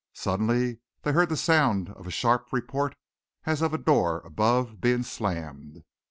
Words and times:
Suddenly 0.13 0.79
they 1.03 1.11
heard 1.11 1.29
the 1.29 1.37
sound 1.37 1.89
of 1.89 2.07
a 2.07 2.09
sharp 2.09 2.51
report, 2.51 2.95
as 3.45 3.61
of 3.61 3.71
a 3.71 3.77
door 3.77 4.21
above 4.21 4.81
being 4.81 5.03
slammed. 5.03 5.83